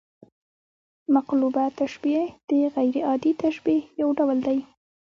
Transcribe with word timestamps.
مقلوبه 1.13 1.65
تشبیه 1.79 2.23
د 2.47 2.49
غـير 2.73 2.95
عادي 3.07 3.31
تشبیه 3.43 3.81
یو 4.01 4.09
ډول 4.17 4.37
دئ. 4.47 4.59